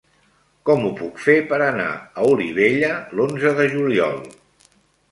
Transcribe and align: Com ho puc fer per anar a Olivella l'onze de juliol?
Com 0.69 0.87
ho 0.87 0.91
puc 1.01 1.21
fer 1.25 1.35
per 1.53 1.59
anar 1.65 1.87
a 2.23 2.27
Olivella 2.33 2.91
l'onze 3.21 3.57
de 3.63 3.71
juliol? 3.77 4.23